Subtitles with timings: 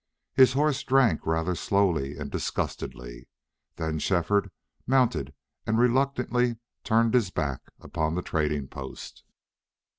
[0.33, 3.27] His horse drank rather slowly and disgustedly.
[3.75, 4.49] Then Shefford
[4.87, 5.31] mounted
[5.67, 9.23] and reluctantly turned his back upon the trading post.